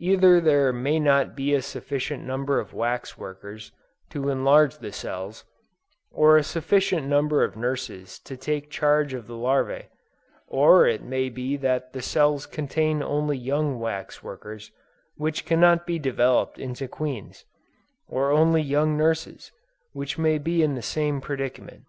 Either 0.00 0.40
there 0.40 0.72
may 0.72 0.98
not 0.98 1.36
be 1.36 1.54
a 1.54 1.62
sufficient 1.62 2.24
number 2.24 2.58
of 2.58 2.74
wax 2.74 3.16
workers, 3.16 3.70
to 4.10 4.28
enlarge 4.28 4.78
the 4.78 4.90
cells, 4.90 5.44
or 6.10 6.36
a 6.36 6.42
sufficient 6.42 7.06
number 7.06 7.44
of 7.44 7.54
nurses 7.54 8.18
to 8.18 8.36
take 8.36 8.68
charge 8.68 9.14
of 9.14 9.28
the 9.28 9.34
larvæ; 9.34 9.84
or 10.48 10.88
it 10.88 11.04
may 11.04 11.28
be 11.28 11.56
that 11.56 11.92
the 11.92 12.02
cells 12.02 12.46
contain 12.46 13.00
only 13.00 13.38
young 13.38 13.78
wax 13.78 14.24
workers 14.24 14.72
which 15.14 15.44
cannot 15.46 15.86
be 15.86 16.00
developed 16.00 16.58
into 16.58 16.88
queens, 16.88 17.44
or 18.08 18.32
only 18.32 18.60
young 18.60 18.96
nurses, 18.96 19.52
which 19.92 20.18
may 20.18 20.36
be 20.36 20.64
in 20.64 20.74
the 20.74 20.82
same 20.82 21.20
predicament. 21.20 21.84